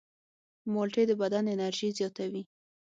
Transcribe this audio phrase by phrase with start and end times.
[0.73, 2.43] مالټې د بدن انرژي زیاتوي.